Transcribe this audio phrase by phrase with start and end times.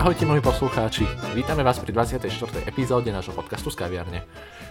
[0.00, 1.04] Ahojte moji poslucháči,
[1.36, 2.64] vítame vás pri 24.
[2.64, 4.24] epizóde nášho podcastu z kaviarne.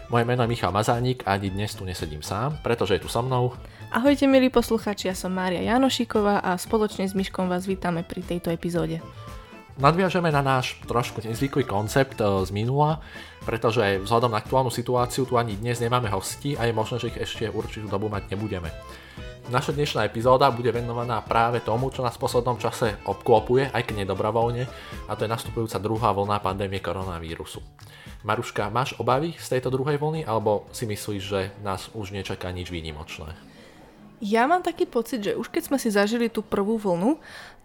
[0.09, 3.21] Moje meno je Michal Mazánik a ani dnes tu nesedím sám, pretože je tu so
[3.21, 3.53] mnou.
[3.93, 8.49] Ahojte milí poslucháči, ja som Mária Janošíková a spoločne s Myškom vás vítame pri tejto
[8.49, 9.05] epizóde.
[9.77, 12.97] Nadviažeme na náš trošku nezvyklý koncept e, z minula,
[13.45, 17.21] pretože vzhľadom na aktuálnu situáciu tu ani dnes nemáme hosti a je možné, že ich
[17.21, 18.73] ešte určitú dobu mať nebudeme.
[19.49, 24.05] Naša dnešná epizóda bude venovaná práve tomu, čo nás v poslednom čase obklopuje, aj keď
[24.05, 24.69] nedobrovoľne,
[25.09, 27.57] a to je nastupujúca druhá vlna pandémie koronavírusu.
[28.21, 32.69] Maruška, máš obavy z tejto druhej vlny, alebo si myslíš, že nás už nečaká nič
[32.69, 33.33] výnimočné?
[34.21, 37.17] Ja mám taký pocit, že už keď sme si zažili tú prvú vlnu,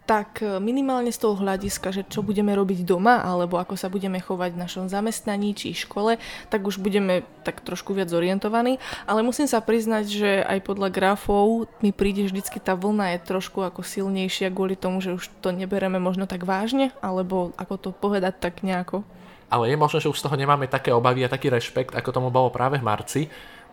[0.05, 4.21] tak e, minimálne z toho hľadiska, že čo budeme robiť doma, alebo ako sa budeme
[4.21, 6.21] chovať v našom zamestnaní či škole,
[6.53, 8.77] tak už budeme tak trošku viac orientovaní.
[9.09, 13.65] Ale musím sa priznať, že aj podľa grafov mi príde vždycky tá vlna je trošku
[13.65, 18.37] ako silnejšia kvôli tomu, že už to nebereme možno tak vážne, alebo ako to povedať
[18.37, 19.01] tak nejako.
[19.45, 22.29] Ale je možné, že už z toho nemáme také obavy a taký rešpekt, ako tomu
[22.33, 23.21] bolo práve v marci,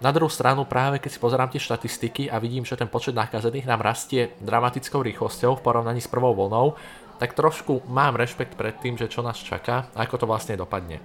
[0.03, 3.71] na druhú stranu práve keď si pozerám tie štatistiky a vidím, že ten počet nakazených
[3.71, 6.75] nám rastie dramatickou rýchlosťou v porovnaní s prvou vlnou,
[7.23, 10.99] tak trošku mám rešpekt pred tým, že čo nás čaká a ako to vlastne dopadne.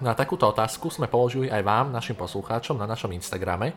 [0.00, 3.76] Na takúto otázku sme položili aj vám, našim poslucháčom, na našom Instagrame,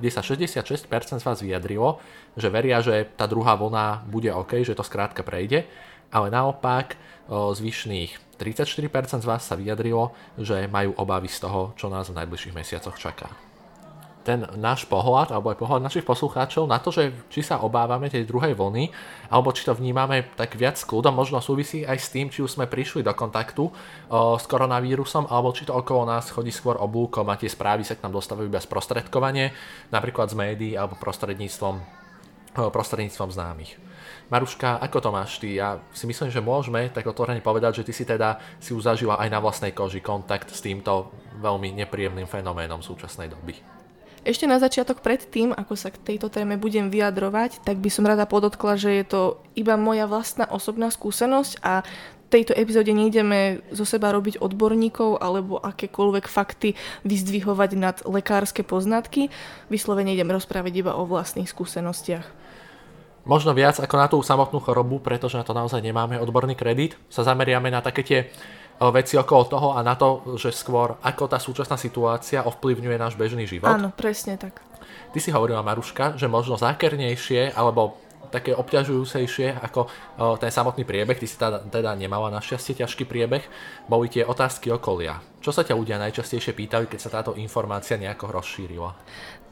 [0.00, 0.88] kde sa 66%
[1.20, 2.00] z vás vyjadrilo,
[2.34, 5.68] že veria, že tá druhá vlna bude OK, že to skrátka prejde,
[6.08, 6.96] ale naopak
[7.30, 12.56] zvyšných 34% z vás sa vyjadrilo, že majú obavy z toho, čo nás v najbližších
[12.56, 13.53] mesiacoch čaká
[14.24, 18.24] ten náš pohľad, alebo aj pohľad našich poslucháčov na to, že či sa obávame tej
[18.24, 18.88] druhej vlny,
[19.28, 22.56] alebo či to vnímame tak viac s kľudom, možno súvisí aj s tým, či už
[22.56, 23.72] sme prišli do kontaktu o,
[24.40, 28.02] s koronavírusom, alebo či to okolo nás chodí skôr oblúkom a tie správy sa k
[28.08, 29.52] nám dostávajú iba sprostredkovanie,
[29.92, 31.74] napríklad z médií alebo prostredníctvom,
[32.56, 33.76] o, prostredníctvom známych.
[34.32, 35.60] Maruška, ako to máš ty?
[35.60, 39.20] Ja si myslím, že môžeme tak otvorene povedať, že ty si teda si už zažila
[39.20, 41.12] aj na vlastnej koži kontakt s týmto
[41.44, 43.83] veľmi nepríjemným fenoménom súčasnej doby.
[44.24, 48.08] Ešte na začiatok pred tým, ako sa k tejto téme budem vyjadrovať, tak by som
[48.08, 49.20] rada podotkla, že je to
[49.52, 51.84] iba moja vlastná osobná skúsenosť a
[52.32, 56.72] tejto epizóde nejdeme zo seba robiť odborníkov alebo akékoľvek fakty
[57.04, 59.28] vyzdvihovať nad lekárske poznatky.
[59.68, 62.24] Vyslovene idem rozprávať iba o vlastných skúsenostiach.
[63.28, 66.96] Možno viac ako na tú samotnú chorobu, pretože na to naozaj nemáme odborný kredit.
[67.08, 68.18] Sa zameriame na také tie
[68.80, 73.46] veci okolo toho a na to, že skôr ako tá súčasná situácia ovplyvňuje náš bežný
[73.46, 73.70] život.
[73.70, 74.60] Áno, presne tak.
[75.14, 78.02] Ty si hovorila, Maruška, že možno zákernejšie alebo
[78.34, 79.86] také obťažujúcejšie ako
[80.42, 83.46] ten samotný priebeh, ty si teda, teda nemala našťastie ťažký priebeh,
[83.86, 85.22] boli tie otázky okolia.
[85.38, 88.90] Čo sa ťa ľudia najčastejšie pýtali, keď sa táto informácia nejako rozšírila?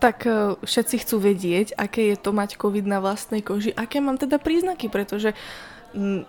[0.03, 4.19] Tak e, všetci chcú vedieť, aké je to mať COVID na vlastnej koži, aké mám
[4.19, 5.31] teda príznaky, pretože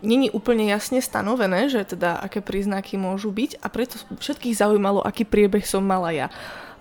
[0.04, 5.24] není úplne jasne stanovené, že teda aké príznaky môžu byť a preto všetkých zaujímalo, aký
[5.24, 6.28] priebeh som mala ja.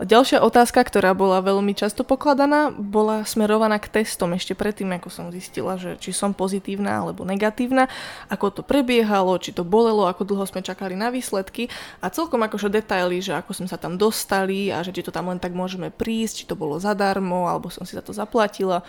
[0.03, 5.31] Ďalšia otázka, ktorá bola veľmi často pokladaná, bola smerovaná k testom ešte predtým, ako som
[5.31, 7.87] zistila, že či som pozitívna alebo negatívna,
[8.27, 11.71] ako to prebiehalo, či to bolelo, ako dlho sme čakali na výsledky
[12.03, 15.31] a celkom akože detaily, že ako sme sa tam dostali a že či to tam
[15.31, 18.83] len tak môžeme prísť, či to bolo zadarmo, alebo som si za to zaplatila.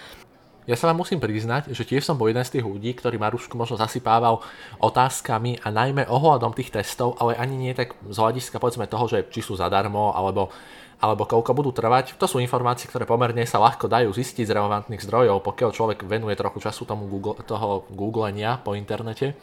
[0.64, 3.60] Ja sa vám musím priznať, že tiež som bol jeden z tých ľudí, ktorý Marušku
[3.60, 4.40] možno zasypával
[4.80, 9.28] otázkami a najmä ohľadom tých testov, ale ani nie tak z hľadiska povedzme toho, že
[9.28, 10.48] či sú zadarmo alebo,
[11.04, 12.16] alebo koľko budú trvať.
[12.16, 16.40] To sú informácie, ktoré pomerne sa ľahko dajú zistiť z relevantných zdrojov, pokiaľ človek venuje
[16.40, 19.36] trochu času tomu Google, toho googlenia po internete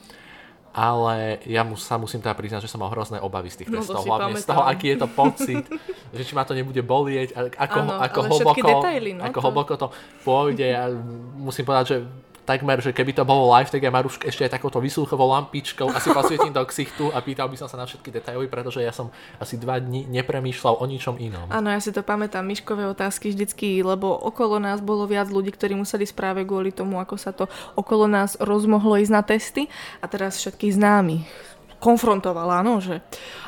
[0.71, 3.83] ale ja mu, sa musím teda priznať, že som mal hrozné obavy z tých no,
[3.83, 4.43] testov, hlavne pamätám.
[4.43, 5.65] z toho, aký je to pocit,
[6.17, 9.45] že či ma to nebude bolieť, ako, ano, ako, hlboko, detaily, no, ako to...
[9.51, 9.87] hlboko to
[10.23, 10.67] pôjde.
[10.71, 10.87] Ja
[11.35, 11.97] musím povedať, že
[12.45, 16.09] takmer, že keby to bolo live, tak ja Marušk ešte aj takouto vysúchovou lampičkou asi
[16.11, 19.61] posvietím do ksichtu a pýtal by som sa na všetky detaily, pretože ja som asi
[19.61, 21.47] dva dní nepremýšľal o ničom inom.
[21.53, 25.77] Áno, ja si to pamätám, myškové otázky vždycky, lebo okolo nás bolo viac ľudí, ktorí
[25.77, 27.47] museli správe kvôli tomu, ako sa to
[27.77, 29.63] okolo nás rozmohlo ísť na testy
[30.01, 31.50] a teraz všetkých známych
[31.81, 33.01] konfrontovala, áno, že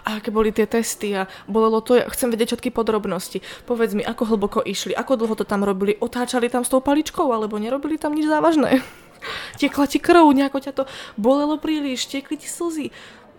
[0.08, 3.44] a aké boli tie testy a bolelo to, ja chcem vedieť všetky podrobnosti.
[3.68, 7.28] Povedz mi, ako hlboko išli, ako dlho to tam robili, otáčali tam s tou paličkou,
[7.28, 8.80] alebo nerobili tam nič závažné.
[9.60, 10.84] Tiekla ti krv, nejako ťa to
[11.14, 12.90] bolelo príliš, tiekli ti slzy.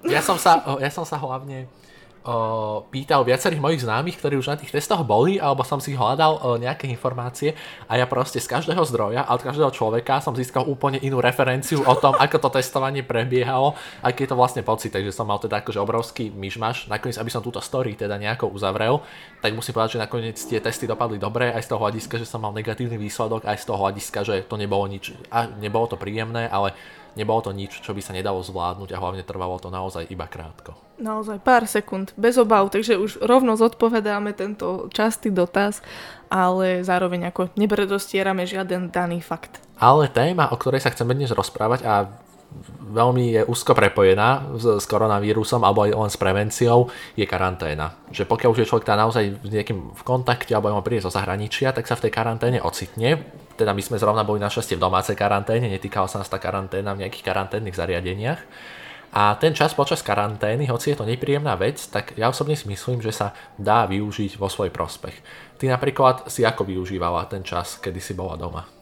[0.05, 1.67] Ja som sa, ja som sa hlavne
[2.87, 6.87] pýtal viacerých mojich známych, ktorí už na tých testoch boli, alebo som si hľadal nejaké
[6.87, 7.51] informácie
[7.91, 11.83] a ja proste z každého zdroja a od každého človeka som získal úplne inú referenciu
[11.83, 15.59] o tom, ako to testovanie prebiehalo, aký je to vlastne pocit, takže som mal teda
[15.59, 16.87] akože obrovský myšmaš.
[16.87, 19.03] Nakoniec, aby som túto story teda nejako uzavrel,
[19.43, 22.39] tak musím povedať, že nakoniec tie testy dopadli dobre, aj z toho hľadiska, že som
[22.39, 26.47] mal negatívny výsledok, aj z toho hľadiska, že to nebolo nič, a nebolo to príjemné,
[26.47, 26.71] ale
[27.15, 30.75] nebolo to nič, čo by sa nedalo zvládnuť a hlavne trvalo to naozaj iba krátko.
[31.01, 35.81] Naozaj pár sekúnd, bez obav, takže už rovno zodpovedáme tento častý dotaz,
[36.29, 39.57] ale zároveň ako nepredostierame žiaden daný fakt.
[39.81, 42.07] Ale téma, o ktorej sa chceme dnes rozprávať a
[42.93, 47.97] veľmi je úzko prepojená s, s koronavírusom alebo aj len s prevenciou, je karanténa.
[48.13, 51.13] Že pokiaľ už je človek tá naozaj s niekým v kontakte alebo on príde zo
[51.13, 53.25] zahraničia, tak sa v tej karanténe ocitne.
[53.53, 57.05] Teda my sme zrovna boli našťastie v domácej karanténe, netýkala sa nás tá karanténa v
[57.05, 58.41] nejakých karanténnych zariadeniach.
[59.13, 62.97] A ten čas počas karantény, hoci je to nepríjemná vec, tak ja osobne si myslím,
[62.97, 65.13] že sa dá využiť vo svoj prospech.
[65.61, 68.72] Ty napríklad si ako využívala ten čas, kedy si bola doma?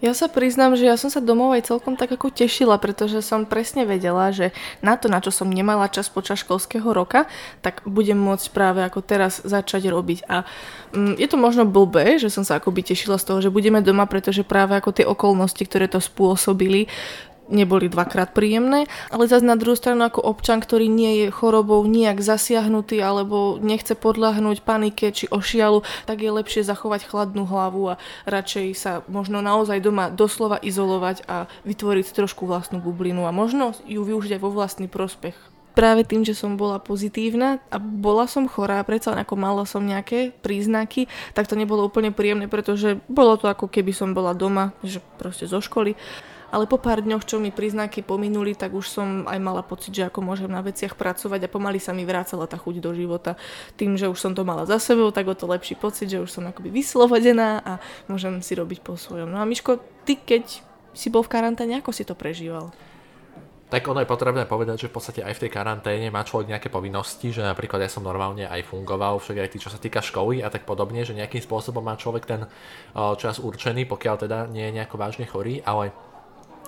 [0.00, 3.44] Ja sa priznám, že ja som sa domov aj celkom tak ako tešila, pretože som
[3.44, 7.28] presne vedela, že na to, na čo som nemala čas počas školského roka,
[7.60, 10.24] tak budem môcť práve ako teraz začať robiť.
[10.24, 10.48] A
[10.96, 14.08] mm, je to možno blbé, že som sa akoby tešila z toho, že budeme doma,
[14.08, 16.88] pretože práve ako tie okolnosti, ktoré to spôsobili,
[17.50, 22.22] neboli dvakrát príjemné, ale zase na druhú stranu ako občan, ktorý nie je chorobou nejak
[22.22, 28.66] zasiahnutý alebo nechce podľahnúť panike či ošialu, tak je lepšie zachovať chladnú hlavu a radšej
[28.78, 34.38] sa možno naozaj doma doslova izolovať a vytvoriť trošku vlastnú bublinu a možno ju využiť
[34.38, 35.34] aj vo vlastný prospech.
[35.70, 40.34] Práve tým, že som bola pozitívna a bola som chorá, predsa ako mala som nejaké
[40.42, 44.98] príznaky, tak to nebolo úplne príjemné, pretože bolo to ako keby som bola doma, že
[45.14, 45.94] proste zo školy
[46.50, 50.06] ale po pár dňoch, čo mi príznaky pominuli, tak už som aj mala pocit, že
[50.06, 53.38] ako môžem na veciach pracovať a pomaly sa mi vrácala tá chuť do života.
[53.78, 56.30] Tým, že už som to mala za sebou, tak o to lepší pocit, že už
[56.30, 57.72] som akoby vyslobodená a
[58.10, 59.30] môžem si robiť po svojom.
[59.30, 60.60] No a Miško, ty keď
[60.90, 62.74] si bol v karanténe, ako si to prežíval?
[63.70, 66.66] Tak ono je potrebné povedať, že v podstate aj v tej karanténe má človek nejaké
[66.66, 70.42] povinnosti, že napríklad ja som normálne aj fungoval, však aj tý, čo sa týka školy
[70.42, 72.50] a tak podobne, že nejakým spôsobom má človek ten
[73.14, 75.94] čas určený, pokiaľ teda nie je nejako vážne chorý, ale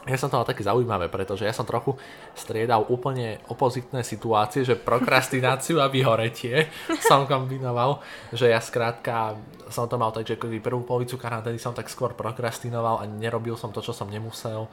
[0.02, 1.94] ja som to mal také zaujímavé, pretože ja som trochu
[2.34, 6.66] striedal úplne opozitné situácie, že prokrastináciu a vyhoretie
[7.08, 8.02] som kombinoval,
[8.34, 9.38] že ja skrátka
[9.70, 13.70] som to mal tak, že prvú polovicu karantény som tak skôr prokrastinoval a nerobil som
[13.70, 14.68] to, čo som nemusel.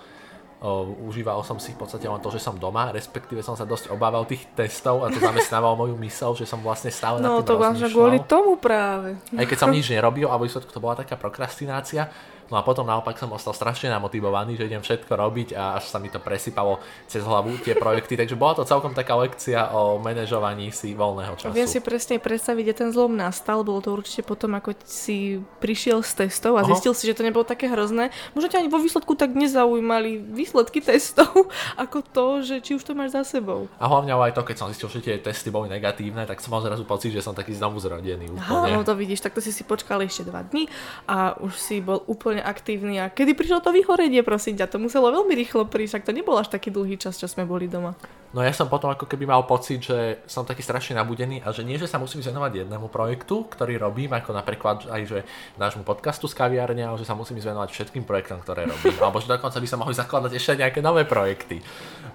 [0.59, 3.95] O, užíval som si v podstate len to, že som doma, respektíve som sa dosť
[3.95, 7.47] obával tých testov a to zamestnával moju mysel, že som vlastne stále no, na tým
[7.47, 9.15] to vážne kvôli tomu práve.
[9.39, 12.11] Aj keď som nič nerobil, a výsledku to bola taká prokrastinácia,
[12.49, 16.01] No a potom naopak som ostal strašne namotivovaný, že idem všetko robiť a až sa
[16.01, 20.73] mi to presypalo cez hlavu tie projekty, takže bola to celkom taká lekcia o manažovaní
[20.73, 21.53] si voľného času.
[21.53, 26.01] Viem si presne predstaviť, kde ten zlom nastal, bolo to určite potom, ako si prišiel
[26.01, 26.99] z testov a zistil Aha.
[26.99, 28.09] si, že to nebolo také hrozné.
[28.33, 31.29] Možno ťa ani vo výsledku tak nezaujímali výsledky testov,
[31.83, 33.69] ako to, že či už to máš za sebou.
[33.77, 36.65] A hlavne aj to, keď som zistil, že tie testy boli negatívne, tak som mal
[36.65, 38.33] zrazu pocit, že som taký znovu zrodený.
[38.33, 38.41] Úplne.
[38.41, 40.65] Aha, no to vidíš, tak to si si počkal ešte dva dní
[41.05, 42.95] a už si bol úplne úplne aktívny.
[43.03, 44.71] A kedy prišlo to vyhorenie, prosím ťa?
[44.71, 47.67] To muselo veľmi rýchlo prísť, ak to nebol až taký dlhý čas, čo sme boli
[47.67, 47.99] doma.
[48.29, 51.65] No ja som potom ako keby mal pocit, že som taký strašne nabudený a že
[51.65, 55.19] nie, že sa musím venovať jednému projektu, ktorý robím, ako napríklad aj že
[55.57, 58.95] nášmu podcastu z kaviárne, ale že sa musím venovať všetkým projektom, ktoré robím.
[59.01, 61.57] Alebo že dokonca by sa mohli zakladať ešte nejaké nové projekty.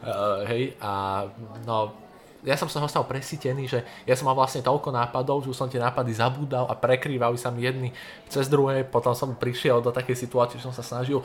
[0.07, 1.27] Uh, hej, a
[1.67, 2.04] no
[2.45, 5.69] ja som sa stal presítený, že ja som mal vlastne toľko nápadov, že už som
[5.73, 7.89] tie nápady zabúdal a prekrývali sa mi jedny
[8.29, 8.85] cez druhé.
[8.85, 11.25] Potom som prišiel do takej situácie, že som sa snažil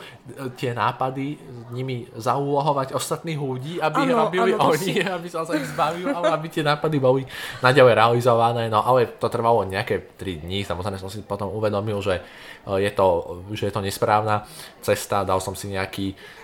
[0.56, 1.36] tie nápady
[1.76, 4.92] nimi zaúlohovať ostatných ľudí, aby ano, robili ano, oni, si...
[5.20, 7.22] aby som sa ich zbavil, ale aby tie nápady boli
[7.60, 8.72] naďalej realizované.
[8.72, 12.24] No ale to trvalo nejaké 3 dní, samozrejme som si potom uvedomil, že
[12.64, 13.06] e, je to,
[13.52, 14.48] že je to nesprávna
[14.80, 16.39] cesta, dal som si nejaký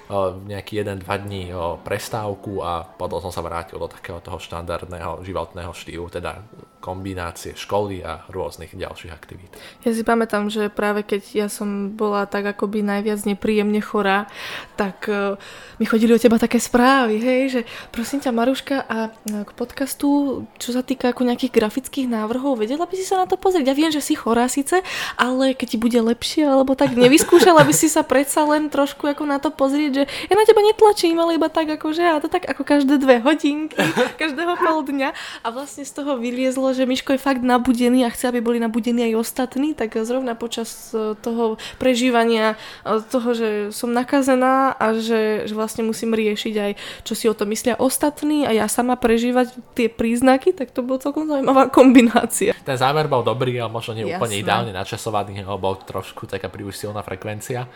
[0.47, 1.51] nejaký 1-2 dní
[1.83, 6.47] prestávku a potom som sa vrátil do takého toho štandardného životného štýlu, teda
[6.87, 9.51] kombinácie školy a rôznych ďalších aktivít.
[9.83, 14.31] Ja si pamätám, že práve keď ja som bola tak akoby najviac nepríjemne chorá,
[14.79, 15.35] tak uh,
[15.83, 17.61] mi chodili od teba také správy, hej, že
[17.91, 20.09] prosím ťa Maruška a e, k podcastu,
[20.57, 23.69] čo sa týka ako nejakých grafických návrhov, vedela by si sa na to pozrieť.
[23.69, 24.81] Ja viem, že si chorá síce,
[25.21, 29.29] ale keď ti bude lepšie, alebo tak nevyskúšala by si sa predsa len trošku ako
[29.29, 32.29] na to pozrieť, že ja na teba netlačím, ale iba tak ako, že a to
[32.29, 33.73] tak ako každé dve hodinky,
[34.23, 35.11] každého pol dňa
[35.41, 39.09] a vlastne z toho vyliezlo, že Miško je fakt nabudený a chce, aby boli nabudení
[39.13, 45.49] aj ostatní, tak zrovna počas e, toho prežívania e, toho, že som nakazená a že,
[45.49, 46.73] že vlastne musím riešiť aj,
[47.09, 51.01] čo si o to myslia ostatní a ja sama prežívať tie príznaky, tak to bolo
[51.01, 52.53] celkom zaujímavá kombinácia.
[52.67, 54.19] Ten záver bol dobrý, ale možno nie Jasné.
[54.19, 57.71] úplne ideálne načasovaný, lebo bol trošku taká príliš silná frekvencia.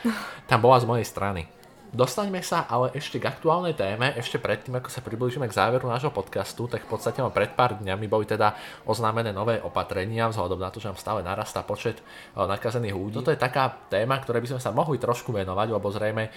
[0.50, 1.59] Tam bola z mojej strany.
[1.90, 6.14] Dostaňme sa ale ešte k aktuálnej téme, ešte predtým, ako sa priblížime k záveru nášho
[6.14, 8.54] podcastu, tak v podstate pred pár dňami boli teda
[8.86, 11.98] oznámené nové opatrenia, vzhľadom na to, že nám stále narastá počet
[12.38, 13.18] nakazených ľudí.
[13.18, 16.30] Toto je taká téma, ktoré by sme sa mohli trošku venovať, lebo zrejme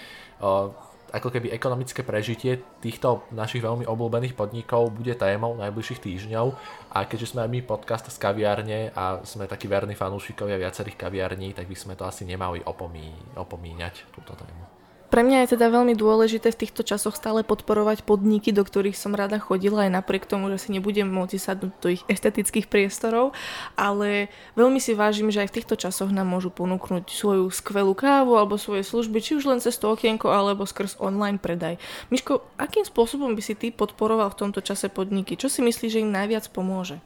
[1.14, 6.46] ako keby ekonomické prežitie týchto našich veľmi obľúbených podnikov bude témou najbližších týždňov
[6.90, 11.54] a keďže sme aj my podcast z kaviárne a sme takí verní fanúšikovia viacerých kaviarní,
[11.54, 14.73] tak by sme to asi nemali opomí, opomíňať túto tému.
[15.14, 19.14] Pre mňa je teda veľmi dôležité v týchto časoch stále podporovať podniky, do ktorých som
[19.14, 23.30] rada chodila, aj napriek tomu, že si nebudem môcť sadnúť do ich estetických priestorov,
[23.78, 24.26] ale
[24.58, 28.58] veľmi si vážim, že aj v týchto časoch nám môžu ponúknuť svoju skvelú kávu alebo
[28.58, 31.78] svoje služby, či už len cez to okienko alebo skrz online predaj.
[32.10, 35.38] Miško, akým spôsobom by si ty podporoval v tomto čase podniky?
[35.38, 36.98] Čo si myslíš, že im najviac pomôže?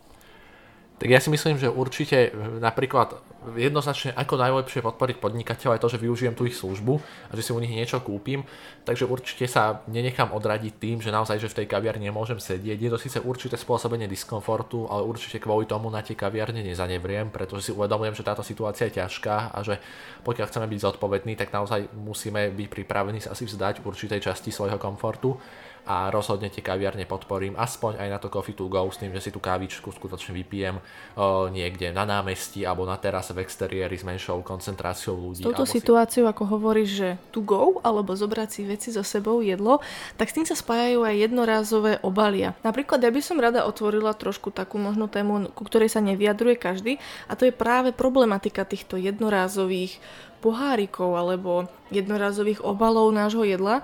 [0.97, 3.21] Tak ja si myslím, že určite napríklad
[3.57, 7.01] jednoznačne ako najlepšie podporiť podnikateľa je to, že využijem tú ich službu
[7.31, 8.45] a že si u nich niečo kúpim.
[8.85, 12.79] Takže určite sa nenechám odradiť tým, že naozaj, že v tej kaviarni nemôžem sedieť.
[12.81, 17.69] Je to síce určité spôsobenie diskomfortu, ale určite kvôli tomu na tie kaviarne nezanevriem, pretože
[17.69, 19.79] si uvedomujem, že táto situácia je ťažká a že
[20.27, 24.81] pokiaľ chceme byť zodpovední, tak naozaj musíme byť pripravení sa asi vzdať určitej časti svojho
[24.81, 25.37] komfortu
[25.89, 29.25] a rozhodne tie kaviarne podporím, aspoň aj na to Coffee to go s tým, že
[29.25, 34.05] si tú kávičku skutočne vypijem o, niekde na námestí alebo na terase v exteriéri s
[34.05, 35.41] menšou koncentráciou ľudí.
[35.41, 36.31] S touto situáciou, si...
[36.31, 39.81] ako hovoríš, že to go alebo zobrať si veci so sebou jedlo,
[40.21, 42.53] tak s tým sa spájajú aj jednorázové obalia.
[42.61, 47.01] Napríklad ja by som rada otvorila trošku takú možno tému, ku ktorej sa nevyjadruje každý
[47.25, 49.97] a to je práve problematika týchto jednorázových
[50.45, 53.83] pohárikov alebo jednorázových obalov nášho jedla,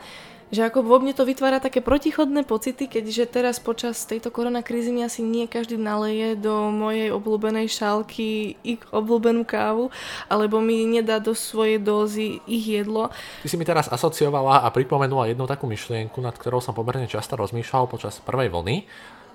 [0.53, 5.07] že ako vo mne to vytvára také protichodné pocity, keďže teraz počas tejto koronakrízy mi
[5.07, 9.89] asi nie každý naleje do mojej obľúbenej šálky ich obľúbenú kávu,
[10.29, 13.09] alebo mi nedá do svojej dózy ich jedlo.
[13.45, 17.39] Ty si mi teraz asociovala a pripomenula jednu takú myšlienku, nad ktorou som pomerne často
[17.39, 18.85] rozmýšľal počas prvej vlny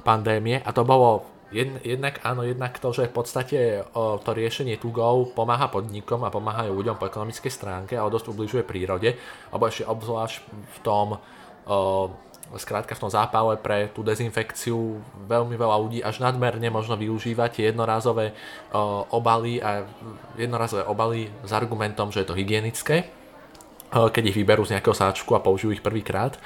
[0.03, 3.59] pandémie a to bolo jednak áno, jednak to, že v podstate
[3.97, 8.61] o, to riešenie go pomáha podnikom a pomáha ľuďom po ekonomickej stránke, ale dosť ubližuje
[8.61, 9.17] prírode,
[9.49, 11.17] alebo ešte obzvlášť v tom o,
[12.57, 17.63] skrátka v tom zápale pre tú dezinfekciu veľmi veľa ľudí až nadmerne možno využívať tie
[17.73, 18.37] jednorázové
[18.69, 19.89] o, obaly a
[20.37, 23.09] jednorázové obaly s argumentom, že je to hygienické,
[23.89, 26.37] o, keď ich vyberú z nejakého sáčku a použijú ich prvýkrát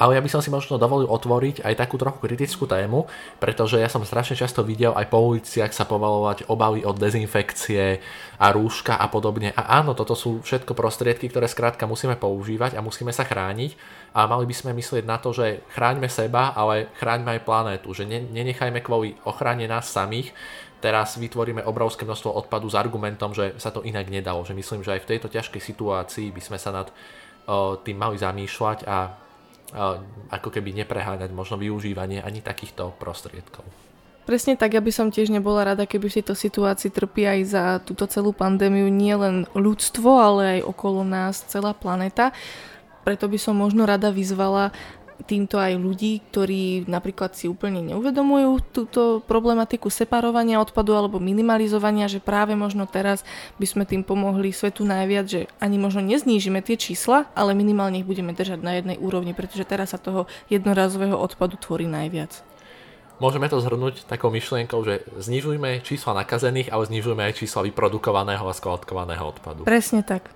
[0.00, 3.04] ale ja by som si možno dovolil otvoriť aj takú trochu kritickú tému,
[3.36, 8.00] pretože ja som strašne často videl aj po uliciach sa povalovať obavy od dezinfekcie
[8.40, 9.52] a rúška a podobne.
[9.52, 13.76] A áno, toto sú všetko prostriedky, ktoré skrátka musíme používať a musíme sa chrániť
[14.16, 18.08] a mali by sme myslieť na to, že chráňme seba, ale chráňme aj planétu, že
[18.08, 20.32] nenechajme kvôli ochrane nás samých
[20.80, 24.48] teraz vytvoríme obrovské množstvo odpadu s argumentom, že sa to inak nedalo.
[24.48, 26.88] Že myslím, že aj v tejto ťažkej situácii by sme sa nad
[27.84, 29.12] tým mali zamýšľať a
[30.30, 33.62] ako keby nepreháňať možno využívanie ani takýchto prostriedkov.
[34.28, 38.06] Presne tak, ja som tiež nebola rada, keby v tejto situácii trpí aj za túto
[38.06, 42.30] celú pandémiu nie len ľudstvo, ale aj okolo nás celá planeta.
[43.00, 44.70] Preto by som možno rada vyzvala
[45.24, 52.22] týmto aj ľudí, ktorí napríklad si úplne neuvedomujú túto problematiku separovania odpadu alebo minimalizovania, že
[52.22, 53.24] práve možno teraz
[53.60, 58.08] by sme tým pomohli svetu najviac, že ani možno neznížime tie čísla, ale minimálne ich
[58.08, 62.42] budeme držať na jednej úrovni, pretože teraz sa toho jednorazového odpadu tvorí najviac.
[63.20, 68.56] Môžeme to zhrnúť takou myšlienkou, že znižujme čísla nakazených, ale znižujme aj čísla vyprodukovaného a
[68.56, 69.68] skladkovaného odpadu.
[69.68, 70.32] Presne tak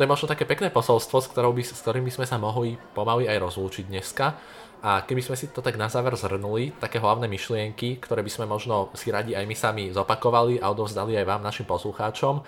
[0.00, 3.28] to je možno také pekné posolstvo, s, by, s ktorým by sme sa mohli pomaly
[3.28, 4.32] aj rozlúčiť dneska.
[4.80, 8.48] A keby sme si to tak na záver zhrnuli, také hlavné myšlienky, ktoré by sme
[8.48, 12.40] možno si radi aj my sami zopakovali a odovzdali aj vám, našim poslucháčom,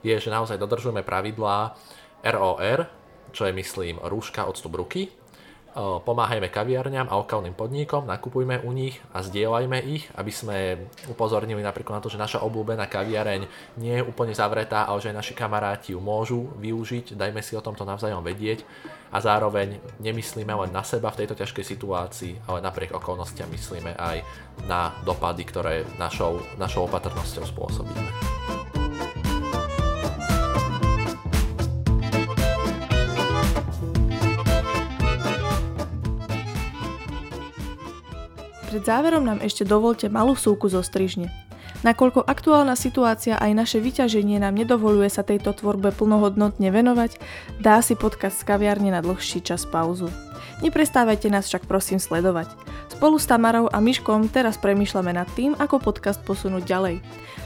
[0.00, 1.76] je, že naozaj dodržujeme pravidlá
[2.32, 2.88] ROR,
[3.28, 5.12] čo je myslím rúška, odstup ruky,
[5.76, 10.56] pomáhajme kaviarňam a lokálnym podnikom, nakupujme u nich a zdieľajme ich, aby sme
[11.12, 13.44] upozornili napríklad na to, že naša obľúbená kaviareň
[13.76, 17.64] nie je úplne zavretá, ale že aj naši kamaráti ju môžu využiť, dajme si o
[17.64, 18.64] tomto navzájom vedieť
[19.12, 24.24] a zároveň nemyslíme len na seba v tejto ťažkej situácii, ale napriek okolnostiam myslíme aj
[24.64, 28.55] na dopady, ktoré našou, našou opatrnosťou spôsobíme.
[38.76, 41.32] Pred záverom nám ešte dovolte malú súku zo strižne.
[41.86, 47.14] Nakoľko aktuálna situácia aj naše vyťaženie nám nedovoluje sa tejto tvorbe plnohodnotne venovať,
[47.62, 50.10] dá si podcast z kaviarne na dlhší čas pauzu.
[50.66, 52.50] Neprestávajte nás však prosím sledovať.
[52.90, 56.96] Spolu s Tamarou a Myškom teraz premýšľame nad tým, ako podcast posunúť ďalej.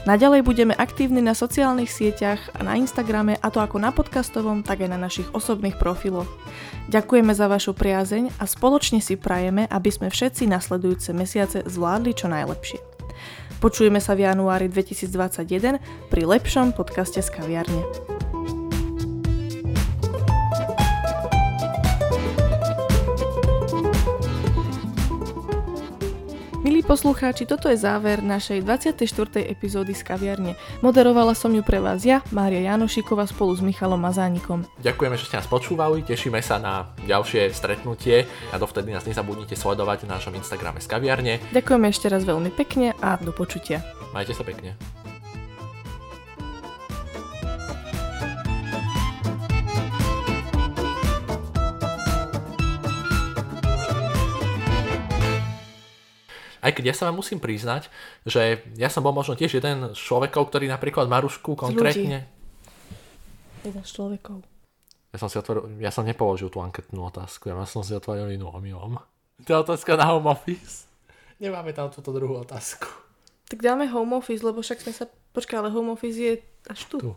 [0.09, 4.81] Naďalej budeme aktívni na sociálnych sieťach a na Instagrame, a to ako na podcastovom, tak
[4.81, 6.25] aj na našich osobných profiloch.
[6.89, 12.25] Ďakujeme za vašu priazeň a spoločne si prajeme, aby sme všetci nasledujúce mesiace zvládli čo
[12.25, 12.90] najlepšie.
[13.61, 15.77] Počujeme sa v januári 2021
[16.09, 18.10] pri lepšom podcaste z kaviarne.
[26.81, 29.05] Milí poslucháči, toto je záver našej 24.
[29.45, 30.57] epizódy z kaviarne.
[30.81, 34.65] Moderovala som ju pre vás ja, Mária Janošíková spolu s Michalom Mazánikom.
[34.81, 40.09] Ďakujeme, že ste nás počúvali, tešíme sa na ďalšie stretnutie a dovtedy nás nezabudnite sledovať
[40.09, 41.37] na našom Instagrame z kaviarne.
[41.53, 43.85] Ďakujeme ešte raz veľmi pekne a do počutia.
[44.09, 44.73] Majte sa pekne.
[56.61, 57.89] Aj keď ja sa vám musím priznať,
[58.23, 62.29] že ja som bol možno tiež jeden z človekov, ktorý napríklad Marušku konkrétne...
[63.61, 64.45] Jeden z človekov.
[65.11, 68.47] Ja som si otvoril, ja som nepoložil tú anketnú otázku, ja som si otvoril inú
[68.53, 68.95] omylom.
[69.43, 70.87] To je otázka na home office.
[71.41, 72.85] Nemáme tam túto druhú otázku.
[73.49, 75.09] Tak dáme home office, lebo však sme sa...
[75.09, 76.33] Počkaj, ale home office je
[76.69, 76.97] až tu.
[77.01, 77.11] tu.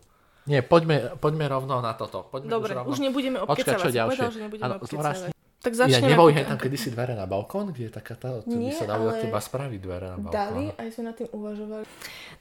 [0.44, 2.28] Nie, poďme, poďme rovno na toto.
[2.28, 2.90] Poďme Dobre, už, rovno...
[2.92, 3.64] už nebudeme obkecávať.
[3.64, 4.10] Počkaj, čo ďalšie?
[4.12, 5.33] Povedal, že nebudeme ano, obkecávať.
[5.64, 6.04] Tak začneme.
[6.04, 9.08] Ja neboli tam kedysi dvere na balkón, kde je taká tá, tu by sa dali
[9.08, 10.36] od teba spraviť dvere na balkón.
[10.36, 11.84] Dali, aj sme nad tým uvažovali.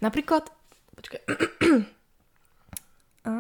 [0.04, 0.44] Napríklad,
[1.00, 1.22] počkaj.
[3.24, 3.32] Á,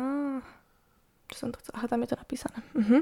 [1.27, 1.75] čo som to chcela?
[1.81, 2.59] Aha, tam je to napísané.
[2.77, 3.01] Uh-huh.